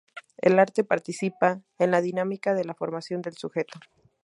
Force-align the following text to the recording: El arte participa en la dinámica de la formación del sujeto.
El 0.37 0.57
arte 0.57 0.83
participa 0.83 1.61
en 1.77 1.91
la 1.91 2.01
dinámica 2.01 2.55
de 2.55 2.65
la 2.65 2.73
formación 2.73 3.21
del 3.21 3.37
sujeto. 3.37 3.79